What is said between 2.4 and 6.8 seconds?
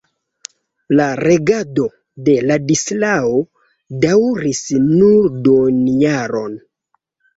Ladislao daŭris nur duonjaron.